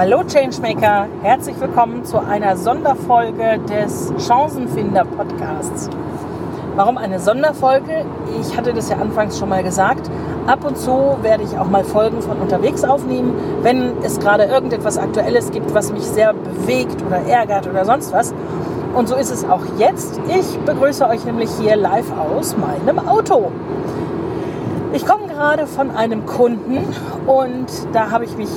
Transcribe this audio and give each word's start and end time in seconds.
Hallo 0.00 0.22
Changemaker, 0.24 1.08
herzlich 1.20 1.60
willkommen 1.60 2.06
zu 2.06 2.20
einer 2.20 2.56
Sonderfolge 2.56 3.60
des 3.68 4.10
Chancenfinder 4.26 5.04
Podcasts. 5.04 5.90
Warum 6.74 6.96
eine 6.96 7.20
Sonderfolge? 7.20 8.06
Ich 8.40 8.56
hatte 8.56 8.72
das 8.72 8.88
ja 8.88 8.96
anfangs 8.96 9.38
schon 9.38 9.50
mal 9.50 9.62
gesagt. 9.62 10.10
Ab 10.46 10.64
und 10.64 10.78
zu 10.78 11.18
werde 11.20 11.42
ich 11.42 11.58
auch 11.58 11.68
mal 11.68 11.84
Folgen 11.84 12.22
von 12.22 12.38
unterwegs 12.38 12.82
aufnehmen, 12.82 13.34
wenn 13.60 13.92
es 14.02 14.18
gerade 14.18 14.44
irgendetwas 14.44 14.96
Aktuelles 14.96 15.50
gibt, 15.50 15.74
was 15.74 15.92
mich 15.92 16.04
sehr 16.04 16.32
bewegt 16.32 17.04
oder 17.06 17.18
ärgert 17.18 17.68
oder 17.68 17.84
sonst 17.84 18.10
was. 18.14 18.32
Und 18.94 19.06
so 19.06 19.16
ist 19.16 19.30
es 19.30 19.44
auch 19.44 19.66
jetzt. 19.76 20.18
Ich 20.28 20.58
begrüße 20.60 21.06
euch 21.06 21.26
nämlich 21.26 21.50
hier 21.60 21.76
live 21.76 22.10
aus 22.16 22.56
meinem 22.56 23.06
Auto. 23.06 23.52
Ich 24.94 25.04
komme 25.04 25.26
gerade 25.26 25.66
von 25.66 25.90
einem 25.90 26.24
Kunden 26.24 26.78
und 27.26 27.66
da 27.92 28.10
habe 28.10 28.24
ich 28.24 28.34
mich 28.38 28.48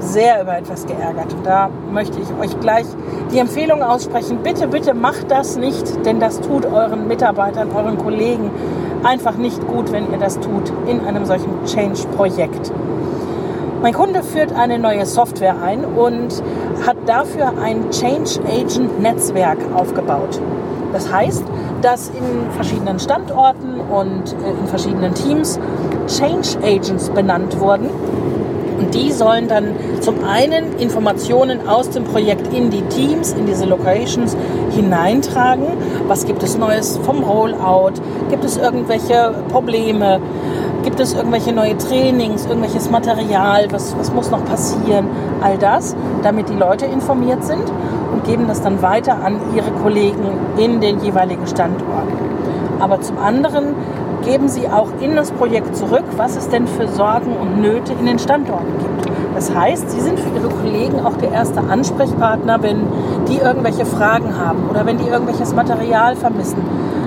sehr 0.00 0.42
über 0.42 0.56
etwas 0.56 0.86
geärgert. 0.86 1.32
Und 1.32 1.46
da 1.46 1.70
möchte 1.92 2.18
ich 2.20 2.28
euch 2.40 2.58
gleich 2.60 2.86
die 3.32 3.38
Empfehlung 3.38 3.82
aussprechen, 3.82 4.38
bitte, 4.42 4.66
bitte 4.66 4.94
macht 4.94 5.30
das 5.30 5.56
nicht, 5.56 6.04
denn 6.04 6.20
das 6.20 6.40
tut 6.40 6.66
euren 6.66 7.06
Mitarbeitern, 7.06 7.70
euren 7.74 7.98
Kollegen 7.98 8.50
einfach 9.04 9.36
nicht 9.36 9.66
gut, 9.66 9.92
wenn 9.92 10.10
ihr 10.10 10.18
das 10.18 10.40
tut 10.40 10.72
in 10.86 11.00
einem 11.06 11.24
solchen 11.24 11.64
Change-Projekt. 11.64 12.72
Mein 13.82 13.94
Kunde 13.94 14.22
führt 14.22 14.52
eine 14.52 14.78
neue 14.78 15.06
Software 15.06 15.62
ein 15.62 15.84
und 15.84 16.42
hat 16.86 16.96
dafür 17.06 17.52
ein 17.62 17.90
Change 17.90 18.40
Agent 18.46 19.00
Netzwerk 19.00 19.58
aufgebaut. 19.74 20.38
Das 20.92 21.10
heißt, 21.10 21.44
dass 21.80 22.10
in 22.10 22.50
verschiedenen 22.50 22.98
Standorten 22.98 23.80
und 23.80 24.32
äh, 24.32 24.50
in 24.60 24.66
verschiedenen 24.66 25.14
Teams 25.14 25.58
Change 26.08 26.58
Agents 26.62 27.08
benannt 27.10 27.58
wurden 27.58 27.88
und 28.80 28.94
die 28.94 29.12
sollen 29.12 29.46
dann 29.46 29.74
zum 30.00 30.24
einen 30.24 30.78
Informationen 30.78 31.68
aus 31.68 31.90
dem 31.90 32.04
Projekt 32.04 32.52
in 32.54 32.70
die 32.70 32.80
Teams, 32.82 33.32
in 33.32 33.44
diese 33.44 33.66
Locations 33.66 34.34
hineintragen. 34.70 35.66
Was 36.08 36.24
gibt 36.24 36.42
es 36.42 36.56
Neues 36.56 36.98
vom 37.04 37.22
Rollout? 37.22 38.00
Gibt 38.30 38.42
es 38.42 38.56
irgendwelche 38.56 39.34
Probleme? 39.50 40.18
Gibt 40.82 40.98
es 40.98 41.12
irgendwelche 41.12 41.52
neue 41.52 41.76
Trainings, 41.76 42.46
irgendwelches 42.46 42.90
Material? 42.90 43.66
Was, 43.70 43.94
was 43.98 44.10
muss 44.14 44.30
noch 44.30 44.46
passieren? 44.46 45.08
All 45.42 45.58
das, 45.58 45.94
damit 46.22 46.48
die 46.48 46.54
Leute 46.54 46.86
informiert 46.86 47.44
sind 47.44 47.64
und 48.12 48.24
geben 48.24 48.48
das 48.48 48.62
dann 48.62 48.80
weiter 48.80 49.22
an 49.22 49.36
ihre 49.54 49.70
Kollegen 49.82 50.24
in 50.56 50.80
den 50.80 51.04
jeweiligen 51.04 51.46
Standorten. 51.46 52.18
Aber 52.80 53.02
zum 53.02 53.18
anderen 53.18 53.74
geben 54.24 54.48
Sie 54.48 54.68
auch 54.68 54.88
in 55.00 55.16
das 55.16 55.30
Projekt 55.30 55.76
zurück, 55.76 56.04
was 56.16 56.36
es 56.36 56.48
denn 56.48 56.66
für 56.66 56.88
Sorgen 56.88 57.36
und 57.36 57.60
Nöte 57.60 57.92
in 57.92 58.06
den 58.06 58.18
Standorten 58.18 58.72
gibt. 58.78 59.10
Das 59.34 59.54
heißt, 59.54 59.90
Sie 59.90 60.00
sind 60.00 60.18
für 60.18 60.28
Ihre 60.30 60.48
Kollegen 60.48 61.04
auch 61.04 61.16
der 61.16 61.32
erste 61.32 61.60
Ansprechpartner, 61.60 62.62
wenn 62.62 62.86
die 63.28 63.38
irgendwelche 63.38 63.86
Fragen 63.86 64.38
haben 64.38 64.68
oder 64.68 64.84
wenn 64.86 64.98
die 64.98 65.06
irgendwelches 65.06 65.54
Material 65.54 66.16
vermissen, 66.16 66.62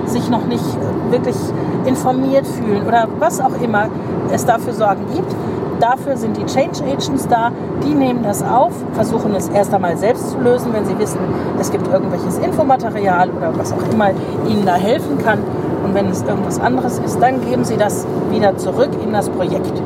sich 0.06 0.28
noch 0.28 0.44
nicht 0.46 0.64
wirklich 1.10 1.36
informiert 1.84 2.46
fühlen 2.46 2.86
oder 2.86 3.08
was 3.18 3.40
auch 3.40 3.60
immer 3.62 3.88
es 4.32 4.44
dafür 4.44 4.72
Sorgen 4.72 5.04
gibt. 5.14 5.34
Dafür 5.80 6.16
sind 6.16 6.36
die 6.36 6.46
Change 6.46 6.82
Agents 6.84 7.28
da. 7.28 7.50
Die 7.84 7.94
nehmen 7.94 8.22
das 8.22 8.42
auf, 8.42 8.72
versuchen 8.94 9.34
es 9.34 9.48
erst 9.48 9.74
einmal 9.74 9.96
selbst 9.96 10.30
zu 10.30 10.38
lösen, 10.38 10.72
wenn 10.72 10.86
sie 10.86 10.98
wissen, 10.98 11.18
es 11.60 11.70
gibt 11.70 11.88
irgendwelches 11.88 12.38
Infomaterial 12.38 13.30
oder 13.30 13.52
was 13.56 13.72
auch 13.72 13.92
immer 13.92 14.10
ihnen 14.48 14.64
da 14.64 14.76
helfen 14.76 15.18
kann. 15.18 15.40
Und 15.84 15.94
wenn 15.94 16.08
es 16.08 16.22
irgendwas 16.22 16.58
anderes 16.58 16.98
ist, 16.98 17.20
dann 17.20 17.40
geben 17.42 17.64
Sie 17.64 17.76
das 17.76 18.06
wieder 18.30 18.56
zurück 18.56 18.90
in 19.02 19.12
das 19.12 19.28
Projekt. 19.28 19.82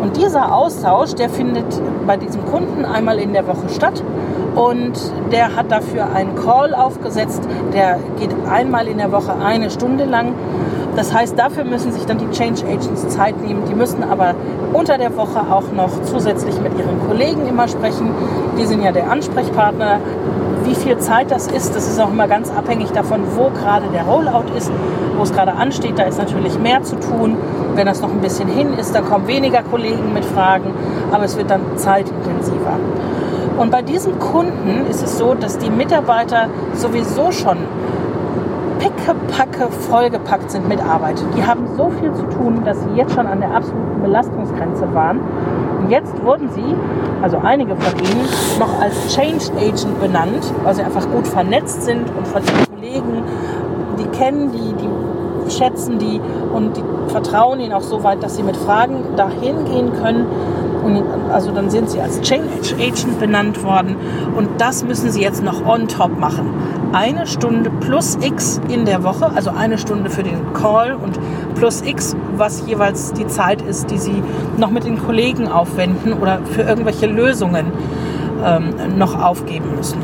Und 0.00 0.16
dieser 0.16 0.54
Austausch, 0.54 1.14
der 1.14 1.28
findet 1.28 1.66
bei 2.06 2.16
diesem 2.16 2.46
Kunden 2.46 2.84
einmal 2.84 3.18
in 3.18 3.32
der 3.32 3.46
Woche 3.46 3.68
statt. 3.68 4.02
Und 4.54 4.92
der 5.32 5.56
hat 5.56 5.70
dafür 5.70 6.06
einen 6.14 6.34
Call 6.34 6.74
aufgesetzt, 6.74 7.42
der 7.72 7.98
geht 8.18 8.30
einmal 8.50 8.88
in 8.88 8.98
der 8.98 9.12
Woche 9.12 9.34
eine 9.44 9.70
Stunde 9.70 10.04
lang. 10.04 10.34
Das 10.96 11.14
heißt, 11.14 11.38
dafür 11.38 11.64
müssen 11.64 11.92
sich 11.92 12.06
dann 12.06 12.18
die 12.18 12.30
Change 12.30 12.64
Agents 12.64 13.08
Zeit 13.08 13.40
nehmen. 13.40 13.62
Die 13.68 13.74
müssen 13.74 14.02
aber 14.02 14.34
unter 14.72 14.98
der 14.98 15.16
Woche 15.16 15.40
auch 15.40 15.70
noch 15.72 16.02
zusätzlich 16.02 16.60
mit 16.60 16.76
ihren 16.76 17.06
Kollegen 17.06 17.46
immer 17.46 17.68
sprechen. 17.68 18.10
Die 18.58 18.64
sind 18.66 18.82
ja 18.82 18.90
der 18.90 19.10
Ansprechpartner 19.10 20.00
wie 20.68 20.74
viel 20.74 20.98
Zeit 20.98 21.30
das 21.30 21.46
ist, 21.46 21.74
das 21.74 21.88
ist 21.88 21.98
auch 21.98 22.10
immer 22.10 22.28
ganz 22.28 22.50
abhängig 22.50 22.90
davon, 22.90 23.22
wo 23.34 23.50
gerade 23.50 23.86
der 23.92 24.04
Rollout 24.04 24.52
ist, 24.56 24.70
wo 25.16 25.22
es 25.22 25.32
gerade 25.32 25.54
ansteht. 25.54 25.98
Da 25.98 26.02
ist 26.02 26.18
natürlich 26.18 26.58
mehr 26.58 26.82
zu 26.82 26.96
tun. 26.96 27.36
Wenn 27.74 27.86
das 27.86 28.02
noch 28.02 28.10
ein 28.10 28.20
bisschen 28.20 28.48
hin 28.48 28.74
ist, 28.74 28.94
dann 28.94 29.04
kommen 29.06 29.26
weniger 29.26 29.62
Kollegen 29.62 30.12
mit 30.12 30.24
Fragen, 30.24 30.72
aber 31.10 31.24
es 31.24 31.36
wird 31.36 31.50
dann 31.50 31.62
zeitintensiver. 31.76 32.76
Und 33.56 33.70
bei 33.70 33.82
diesem 33.82 34.18
Kunden 34.18 34.86
ist 34.90 35.02
es 35.02 35.16
so, 35.16 35.34
dass 35.34 35.58
die 35.58 35.70
Mitarbeiter 35.70 36.48
sowieso 36.74 37.32
schon 37.32 37.56
pickepacke 38.78 39.70
vollgepackt 39.90 40.50
sind 40.50 40.68
mit 40.68 40.80
Arbeit. 40.80 41.22
Die 41.36 41.44
haben 41.44 41.66
so 41.76 41.90
viel 41.90 42.12
zu 42.12 42.22
tun, 42.24 42.62
dass 42.64 42.78
sie 42.82 42.90
jetzt 42.94 43.14
schon 43.14 43.26
an 43.26 43.40
der 43.40 43.54
absoluten 43.54 44.02
Belastungsgrenze 44.02 44.94
waren. 44.94 45.20
Jetzt 45.88 46.22
wurden 46.22 46.50
sie, 46.50 46.74
also 47.22 47.38
einige 47.38 47.74
von 47.74 47.98
ihnen, 47.98 48.28
noch 48.58 48.80
als 48.80 49.14
Change 49.14 49.50
Agent 49.56 50.00
benannt, 50.00 50.52
weil 50.62 50.74
sie 50.74 50.82
einfach 50.82 51.08
gut 51.10 51.26
vernetzt 51.26 51.84
sind 51.84 52.04
und 52.16 52.26
von 52.26 52.42
ihren 52.42 52.74
Kollegen, 52.74 53.22
die 53.98 54.06
kennen 54.18 54.52
die, 54.52 54.74
die 54.74 55.50
schätzen 55.50 55.98
die 55.98 56.20
und 56.54 56.76
die 56.76 56.82
vertrauen 57.08 57.60
ihnen 57.60 57.72
auch 57.72 57.82
so 57.82 58.04
weit, 58.04 58.22
dass 58.22 58.36
sie 58.36 58.42
mit 58.42 58.56
Fragen 58.56 59.16
dahin 59.16 59.64
gehen 59.64 59.92
können 59.94 60.26
und 60.84 61.02
also 61.32 61.50
dann 61.50 61.70
sind 61.70 61.90
sie 61.90 62.00
als 62.00 62.20
Change 62.20 62.46
Agent 62.74 63.18
benannt 63.18 63.62
worden. 63.64 63.96
Und 64.36 64.48
das 64.58 64.84
müssen 64.84 65.10
sie 65.10 65.20
jetzt 65.20 65.42
noch 65.42 65.66
on 65.66 65.88
top 65.88 66.18
machen. 66.18 66.50
Eine 66.92 67.26
Stunde 67.26 67.70
plus 67.80 68.16
X 68.20 68.60
in 68.68 68.86
der 68.86 69.02
Woche, 69.02 69.30
also 69.34 69.50
eine 69.50 69.76
Stunde 69.76 70.08
für 70.08 70.22
den 70.22 70.54
Call 70.54 70.94
und 70.94 71.18
plus 71.54 71.82
X, 71.82 72.16
was 72.36 72.66
jeweils 72.66 73.12
die 73.12 73.26
Zeit 73.26 73.60
ist, 73.60 73.90
die 73.90 73.98
sie 73.98 74.22
noch 74.56 74.70
mit 74.70 74.84
den 74.84 74.98
Kollegen 74.98 75.48
aufwenden 75.48 76.14
oder 76.14 76.40
für 76.50 76.62
irgendwelche 76.62 77.06
Lösungen 77.06 77.66
ähm, 78.44 78.74
noch 78.96 79.20
aufgeben 79.20 79.76
müssen. 79.76 79.98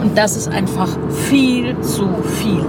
Und 0.00 0.16
das 0.16 0.36
ist 0.36 0.48
einfach 0.48 0.88
viel 1.28 1.78
zu 1.80 2.08
viel. 2.40 2.64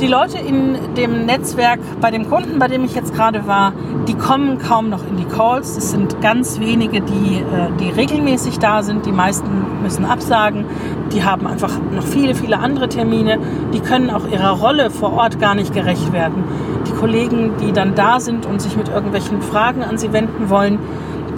Die 0.00 0.06
Leute 0.06 0.38
in 0.38 0.94
dem 0.96 1.26
Netzwerk 1.26 1.80
bei 2.00 2.12
dem 2.12 2.30
Kunden, 2.30 2.60
bei 2.60 2.68
dem 2.68 2.84
ich 2.84 2.94
jetzt 2.94 3.14
gerade 3.14 3.48
war, 3.48 3.72
die 4.06 4.14
kommen 4.14 4.58
kaum 4.58 4.90
noch 4.90 5.04
in 5.04 5.16
die 5.16 5.24
Calls. 5.24 5.76
Es 5.76 5.90
sind 5.90 6.20
ganz 6.20 6.60
wenige, 6.60 7.00
die, 7.00 7.38
äh, 7.38 7.68
die 7.80 7.90
regelmäßig 7.90 8.60
da 8.60 8.84
sind. 8.84 9.06
Die 9.06 9.12
meisten 9.12 9.48
müssen 9.82 10.04
absagen. 10.04 10.66
Die 11.12 11.24
haben 11.24 11.48
einfach 11.48 11.72
noch 11.92 12.04
viele, 12.04 12.36
viele 12.36 12.60
andere 12.60 12.88
Termine. 12.88 13.40
Die 13.74 13.80
können 13.80 14.10
auch 14.10 14.28
ihrer 14.28 14.52
Rolle 14.52 14.92
vor 14.92 15.14
Ort 15.14 15.40
gar 15.40 15.56
nicht 15.56 15.74
gerecht 15.74 16.12
werden. 16.12 16.44
Die 16.86 16.92
Kollegen, 16.92 17.54
die 17.60 17.72
dann 17.72 17.96
da 17.96 18.20
sind 18.20 18.46
und 18.46 18.62
sich 18.62 18.76
mit 18.76 18.88
irgendwelchen 18.88 19.42
Fragen 19.42 19.82
an 19.82 19.98
sie 19.98 20.12
wenden 20.12 20.48
wollen, 20.48 20.78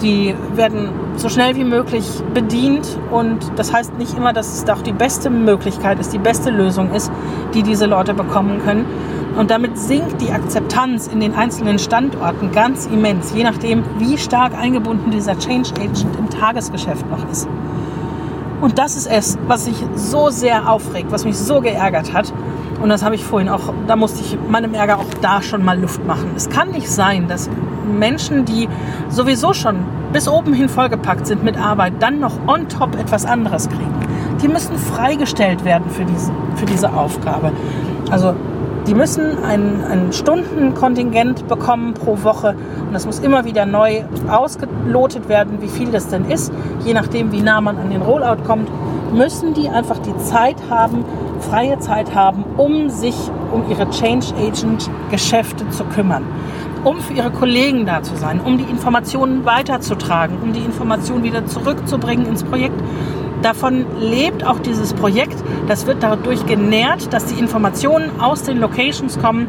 die 0.01 0.35
werden 0.55 0.89
so 1.15 1.29
schnell 1.29 1.55
wie 1.55 1.63
möglich 1.63 2.05
bedient 2.33 2.97
und 3.11 3.39
das 3.55 3.73
heißt 3.73 3.97
nicht 3.97 4.17
immer, 4.17 4.33
dass 4.33 4.53
es 4.53 4.69
auch 4.69 4.81
die 4.81 4.93
beste 4.93 5.29
Möglichkeit 5.29 5.99
ist, 5.99 6.13
die 6.13 6.19
beste 6.19 6.49
Lösung 6.49 6.91
ist, 6.91 7.11
die 7.53 7.63
diese 7.63 7.85
Leute 7.85 8.13
bekommen 8.13 8.61
können. 8.63 8.85
Und 9.37 9.49
damit 9.49 9.77
sinkt 9.77 10.21
die 10.21 10.31
Akzeptanz 10.31 11.07
in 11.07 11.21
den 11.21 11.33
einzelnen 11.35 11.79
Standorten 11.79 12.51
ganz 12.51 12.85
immens, 12.87 13.33
je 13.33 13.43
nachdem, 13.43 13.83
wie 13.97 14.17
stark 14.17 14.57
eingebunden 14.57 15.11
dieser 15.11 15.37
Change 15.39 15.71
Agent 15.75 16.17
im 16.19 16.29
Tagesgeschäft 16.29 17.09
noch 17.09 17.29
ist. 17.31 17.47
Und 18.59 18.77
das 18.77 18.95
ist 18.95 19.07
es, 19.07 19.37
was 19.47 19.65
sich 19.65 19.83
so 19.95 20.29
sehr 20.29 20.69
aufregt, 20.69 21.11
was 21.11 21.25
mich 21.25 21.37
so 21.37 21.61
geärgert 21.61 22.13
hat. 22.13 22.31
Und 22.81 22.89
das 22.89 23.03
habe 23.03 23.15
ich 23.15 23.23
vorhin 23.23 23.49
auch, 23.49 23.73
da 23.87 23.95
musste 23.95 24.21
ich 24.21 24.37
meinem 24.49 24.73
Ärger 24.73 24.99
auch 24.99 25.13
da 25.21 25.41
schon 25.41 25.63
mal 25.63 25.79
Luft 25.79 26.05
machen. 26.05 26.31
Es 26.35 26.49
kann 26.49 26.71
nicht 26.71 26.89
sein, 26.89 27.27
dass 27.27 27.49
Menschen, 27.85 28.45
die 28.45 28.67
sowieso 29.09 29.53
schon 29.53 29.77
bis 30.13 30.27
oben 30.27 30.53
hin 30.53 30.69
vollgepackt 30.69 31.27
sind 31.27 31.43
mit 31.43 31.57
Arbeit, 31.57 31.93
dann 31.99 32.19
noch 32.19 32.33
on 32.47 32.67
top 32.67 32.99
etwas 32.99 33.25
anderes 33.25 33.69
kriegen. 33.69 33.93
Die 34.41 34.47
müssen 34.47 34.75
freigestellt 34.77 35.63
werden 35.63 35.89
für 35.89 36.05
diese, 36.05 36.31
für 36.55 36.65
diese 36.65 36.91
Aufgabe. 36.93 37.51
Also 38.09 38.33
die 38.87 38.95
müssen 38.95 39.43
ein, 39.43 39.83
ein 39.83 40.11
Stundenkontingent 40.11 41.47
bekommen 41.47 41.93
pro 41.93 42.23
Woche 42.23 42.55
und 42.87 42.93
das 42.93 43.05
muss 43.05 43.19
immer 43.19 43.45
wieder 43.45 43.65
neu 43.65 44.03
ausgelotet 44.27 45.29
werden, 45.29 45.61
wie 45.61 45.67
viel 45.67 45.91
das 45.91 46.07
denn 46.07 46.25
ist. 46.25 46.51
Je 46.83 46.93
nachdem, 46.93 47.31
wie 47.31 47.41
nah 47.41 47.61
man 47.61 47.77
an 47.77 47.91
den 47.91 48.01
Rollout 48.01 48.43
kommt, 48.45 48.69
müssen 49.13 49.53
die 49.53 49.69
einfach 49.69 49.99
die 49.99 50.17
Zeit 50.17 50.57
haben, 50.69 51.05
freie 51.41 51.77
Zeit 51.79 52.15
haben, 52.15 52.43
um 52.57 52.89
sich 52.89 53.15
um 53.51 53.69
ihre 53.69 53.89
Change 53.89 54.27
Agent 54.35 54.89
Geschäfte 55.11 55.69
zu 55.69 55.83
kümmern 55.83 56.23
um 56.83 56.99
für 56.99 57.13
ihre 57.13 57.31
Kollegen 57.31 57.85
da 57.85 58.03
zu 58.03 58.15
sein, 58.15 58.39
um 58.39 58.57
die 58.57 58.63
Informationen 58.63 59.45
weiterzutragen, 59.45 60.37
um 60.41 60.53
die 60.53 60.59
Informationen 60.59 61.23
wieder 61.23 61.45
zurückzubringen 61.45 62.25
ins 62.25 62.43
Projekt. 62.43 62.79
Davon 63.41 63.85
lebt 63.99 64.45
auch 64.45 64.59
dieses 64.59 64.93
Projekt. 64.93 65.35
Das 65.67 65.87
wird 65.87 66.03
dadurch 66.03 66.45
genährt, 66.45 67.11
dass 67.11 67.25
die 67.25 67.39
Informationen 67.39 68.19
aus 68.19 68.43
den 68.43 68.59
Locations 68.59 69.19
kommen. 69.19 69.47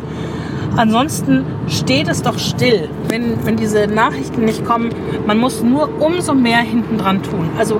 Ansonsten 0.76 1.44
steht 1.69 2.08
es 2.08 2.23
doch 2.23 2.38
still, 2.38 2.88
wenn, 3.08 3.44
wenn 3.44 3.56
diese 3.56 3.87
Nachrichten 3.87 4.44
nicht 4.44 4.64
kommen. 4.64 4.88
Man 5.26 5.38
muss 5.38 5.62
nur 5.62 5.90
umso 6.00 6.32
mehr 6.35 6.61
hinten 6.61 6.96
dran 6.96 7.23
tun. 7.23 7.50
Also 7.58 7.78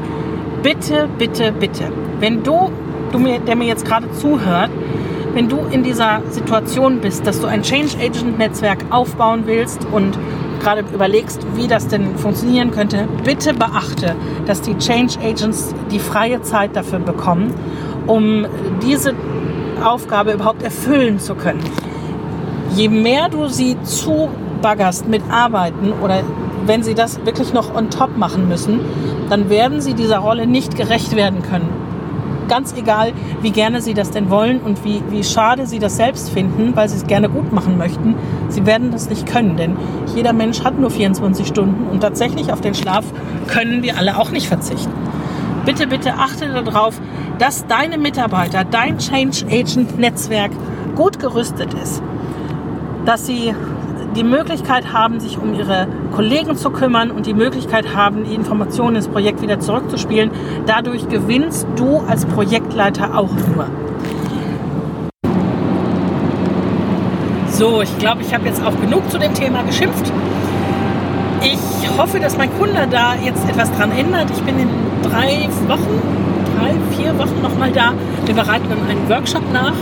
bitte, 0.62 1.08
bitte, 1.19 1.52
bitte, 1.52 1.84
wenn 2.20 2.43
du, 2.43 2.70
du 3.10 3.19
mir, 3.19 3.38
der 3.40 3.56
mir 3.56 3.66
jetzt 3.66 3.87
gerade 3.87 4.10
zuhört, 4.12 4.70
wenn 5.34 5.49
du 5.49 5.58
in 5.70 5.82
dieser 5.82 6.23
Situation 6.31 7.00
bist, 7.00 7.26
dass 7.26 7.40
du 7.40 7.46
ein 7.46 7.62
Change 7.62 7.96
Agent 7.99 8.38
Netzwerk 8.38 8.84
aufbauen 8.90 9.43
willst 9.46 9.87
und 9.90 10.19
gerade 10.61 10.84
überlegst, 10.93 11.46
wie 11.55 11.67
das 11.67 11.88
denn 11.88 12.17
funktionieren 12.17 12.70
könnte, 12.70 13.08
bitte 13.25 13.55
beachte, 13.55 14.14
dass 14.46 14.61
die 14.61 14.76
Change 14.79 15.19
Agents 15.20 15.75
die 15.90 15.99
freie 15.99 16.43
Zeit 16.43 16.76
dafür 16.76 17.00
bekommen, 17.00 17.52
um 18.06 18.46
diese 18.82 19.14
Aufgabe 19.82 20.32
überhaupt 20.32 20.62
erfüllen 20.62 21.19
zu 21.19 21.34
können. 21.34 21.61
Je 22.75 22.88
mehr 22.88 23.29
du 23.29 23.49
sie 23.49 23.76
zubaggerst 23.82 25.08
mit 25.08 25.23
Arbeiten 25.31 25.93
oder 26.02 26.23
wenn 26.64 26.82
sie 26.82 26.94
das 26.94 27.25
wirklich 27.26 27.52
noch 27.52 27.75
on 27.75 27.90
top 27.90 28.17
machen 28.17 28.49
müssen, 28.49 28.81
dann 29.29 29.50
werden 29.50 29.81
sie 29.81 29.94
dieser 29.94 30.19
Rolle 30.19 30.46
nicht 30.46 30.76
gerecht 30.76 31.17
werden 31.17 31.43
können. 31.43 31.81
Ganz 32.52 32.75
egal, 32.75 33.14
wie 33.40 33.50
gerne 33.50 33.81
sie 33.81 33.94
das 33.94 34.10
denn 34.10 34.28
wollen 34.28 34.60
und 34.60 34.84
wie, 34.84 35.02
wie 35.08 35.25
schade 35.25 35.66
sie 35.66 35.78
das 35.78 35.96
selbst 35.96 36.28
finden, 36.28 36.76
weil 36.76 36.87
sie 36.87 36.96
es 36.96 37.06
gerne 37.06 37.31
gut 37.31 37.50
machen 37.50 37.78
möchten, 37.78 38.14
sie 38.50 38.66
werden 38.66 38.90
das 38.90 39.08
nicht 39.08 39.25
können, 39.25 39.56
denn 39.56 39.75
jeder 40.14 40.34
Mensch 40.34 40.62
hat 40.62 40.78
nur 40.78 40.90
24 40.90 41.46
Stunden 41.46 41.87
und 41.90 42.00
tatsächlich 42.00 42.52
auf 42.52 42.60
den 42.60 42.75
Schlaf 42.75 43.06
können 43.46 43.82
wir 43.82 43.96
alle 43.96 44.19
auch 44.19 44.32
nicht 44.32 44.49
verzichten. 44.49 44.93
Bitte, 45.64 45.87
bitte 45.87 46.12
achte 46.12 46.46
darauf, 46.50 47.00
dass 47.38 47.66
deine 47.69 47.96
Mitarbeiter, 47.96 48.64
dein 48.64 48.98
Change 48.98 49.46
Agent 49.46 49.98
Netzwerk 49.98 50.50
gut 50.94 51.19
gerüstet 51.20 51.72
ist, 51.72 52.02
dass 53.06 53.25
sie 53.25 53.55
die 54.16 54.24
Möglichkeit 54.24 54.92
haben, 54.92 55.20
sich 55.20 55.38
um 55.38 55.54
ihre 55.54 55.86
Kollegen 56.14 56.56
zu 56.56 56.70
kümmern 56.70 57.10
und 57.10 57.26
die 57.26 57.34
Möglichkeit 57.34 57.94
haben, 57.94 58.24
die 58.24 58.34
Informationen 58.34 58.96
ins 58.96 59.08
Projekt 59.08 59.42
wieder 59.42 59.60
zurückzuspielen. 59.60 60.30
Dadurch 60.66 61.08
gewinnst 61.08 61.66
du 61.76 61.98
als 61.98 62.26
Projektleiter 62.26 63.16
auch 63.16 63.30
nur. 63.32 63.66
So, 67.48 67.82
ich 67.82 67.98
glaube, 67.98 68.22
ich 68.22 68.34
habe 68.34 68.46
jetzt 68.46 68.64
auch 68.64 68.78
genug 68.80 69.08
zu 69.10 69.18
dem 69.18 69.34
Thema 69.34 69.62
geschimpft. 69.62 70.10
Ich 71.42 71.98
hoffe, 71.98 72.18
dass 72.18 72.36
mein 72.36 72.50
Kunde 72.58 72.86
da 72.90 73.14
jetzt 73.14 73.48
etwas 73.48 73.70
dran 73.72 73.92
ändert. 73.92 74.30
Ich 74.30 74.42
bin 74.42 74.58
in 74.58 74.68
drei 75.02 75.48
Wochen, 75.68 76.02
drei, 76.56 76.74
vier 76.96 77.18
Wochen 77.18 77.42
nochmal 77.42 77.70
da. 77.70 77.92
Wir 78.24 78.34
bereiten 78.34 78.66
dann 78.68 78.88
einen 78.88 79.08
Workshop 79.08 79.42
nach 79.52 79.74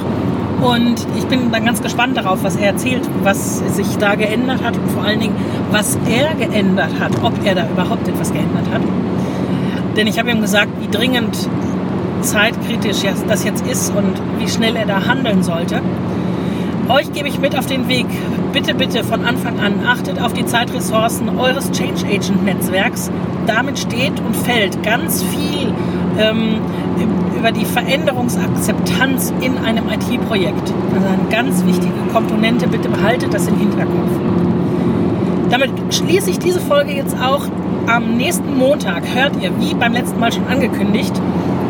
und 0.62 1.06
ich 1.16 1.26
bin 1.26 1.50
dann 1.52 1.64
ganz 1.64 1.82
gespannt 1.82 2.16
darauf, 2.16 2.42
was 2.42 2.56
er 2.56 2.68
erzählt, 2.68 3.08
was 3.22 3.58
sich 3.74 3.96
da 3.98 4.14
geändert 4.14 4.62
hat 4.62 4.76
und 4.76 4.90
vor 4.90 5.04
allen 5.04 5.20
Dingen, 5.20 5.34
was 5.70 5.98
er 6.08 6.34
geändert 6.34 6.90
hat, 7.00 7.12
ob 7.22 7.32
er 7.44 7.54
da 7.54 7.66
überhaupt 7.68 8.06
etwas 8.08 8.32
geändert 8.32 8.66
hat. 8.72 8.82
Denn 9.96 10.06
ich 10.06 10.18
habe 10.18 10.30
ihm 10.30 10.40
gesagt, 10.40 10.70
wie 10.80 10.88
dringend 10.88 11.48
zeitkritisch 12.22 12.98
das 13.28 13.44
jetzt 13.44 13.66
ist 13.66 13.94
und 13.94 14.20
wie 14.38 14.48
schnell 14.48 14.76
er 14.76 14.86
da 14.86 15.06
handeln 15.06 15.42
sollte. 15.42 15.80
Euch 16.88 17.12
gebe 17.12 17.28
ich 17.28 17.38
mit 17.38 17.56
auf 17.56 17.66
den 17.66 17.88
Weg. 17.88 18.06
Bitte, 18.52 18.74
bitte 18.74 19.04
von 19.04 19.24
Anfang 19.24 19.60
an 19.60 19.86
achtet 19.86 20.20
auf 20.20 20.32
die 20.32 20.44
Zeitressourcen 20.44 21.38
eures 21.38 21.70
Change 21.70 22.04
Agent 22.06 22.44
Netzwerks. 22.44 23.10
Damit 23.46 23.78
steht 23.78 24.18
und 24.20 24.36
fällt 24.36 24.82
ganz 24.82 25.22
viel 25.22 25.72
ähm, 26.18 26.56
über 27.40 27.52
die 27.52 27.64
Veränderungsakzeptanz 27.64 29.32
in 29.40 29.56
einem 29.58 29.84
IT-Projekt. 29.88 30.72
Also 30.94 31.08
eine 31.08 31.30
ganz 31.30 31.64
wichtige 31.64 31.94
Komponente. 32.12 32.68
Bitte 32.68 32.90
behaltet 32.90 33.32
das 33.32 33.48
im 33.48 33.56
Hinterkopf. 33.56 34.10
Damit 35.48 35.70
schließe 35.92 36.30
ich 36.30 36.38
diese 36.38 36.60
Folge 36.60 36.92
jetzt 36.92 37.16
auch. 37.18 37.46
Am 37.86 38.16
nächsten 38.18 38.58
Montag 38.58 39.02
hört 39.14 39.42
ihr, 39.42 39.50
wie 39.58 39.74
beim 39.74 39.94
letzten 39.94 40.20
Mal 40.20 40.30
schon 40.30 40.46
angekündigt, 40.48 41.14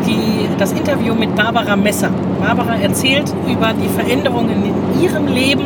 die, 0.05 0.49
das 0.57 0.73
Interview 0.73 1.15
mit 1.15 1.35
Barbara 1.37 1.77
Messer. 1.77 2.09
Barbara 2.41 2.75
erzählt 2.75 3.33
über 3.49 3.71
die 3.73 3.87
Veränderungen 3.87 4.63
in 4.65 5.01
ihrem 5.01 5.27
Leben. 5.27 5.63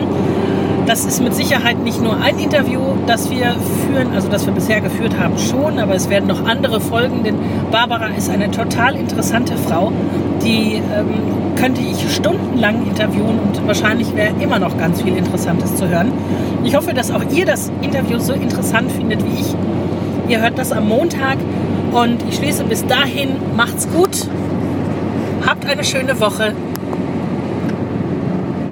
Das 0.85 1.03
ist 1.05 1.21
mit 1.21 1.33
Sicherheit 1.33 1.79
nicht 1.83 2.01
nur 2.01 2.21
ein 2.21 2.37
Interview, 2.37 2.79
das 3.07 3.31
wir 3.31 3.55
führen, 3.87 4.13
also 4.13 4.27
das 4.29 4.45
wir 4.45 4.53
bisher 4.53 4.81
geführt 4.81 5.17
haben 5.19 5.37
schon, 5.37 5.79
aber 5.79 5.95
es 5.95 6.09
werden 6.09 6.27
noch 6.27 6.45
andere 6.45 6.79
folgen, 6.79 7.23
denn 7.23 7.35
Barbara 7.71 8.07
ist 8.07 8.29
eine 8.29 8.51
total 8.51 8.95
interessante 8.95 9.57
Frau, 9.57 9.91
die 10.43 10.75
ähm, 10.75 11.55
könnte 11.55 11.81
ich 11.81 12.13
stundenlang 12.13 12.85
interviewen 12.85 13.39
und 13.39 13.67
wahrscheinlich 13.67 14.15
wäre 14.15 14.33
immer 14.39 14.59
noch 14.59 14.77
ganz 14.77 15.01
viel 15.01 15.17
Interessantes 15.17 15.75
zu 15.75 15.87
hören. 15.89 16.11
Ich 16.63 16.75
hoffe, 16.75 16.93
dass 16.93 17.09
auch 17.09 17.23
ihr 17.31 17.45
das 17.45 17.71
Interview 17.81 18.19
so 18.19 18.33
interessant 18.33 18.91
findet 18.91 19.23
wie 19.25 19.41
ich. 19.41 19.55
Ihr 20.27 20.41
hört 20.41 20.57
das 20.57 20.71
am 20.71 20.87
Montag. 20.87 21.37
Und 21.91 22.21
ich 22.27 22.35
schließe 22.35 22.65
bis 22.65 22.85
dahin, 22.85 23.29
macht's 23.55 23.87
gut, 23.87 24.27
habt 25.45 25.65
eine 25.65 25.85
schöne 25.85 26.19
Woche. 26.19 26.53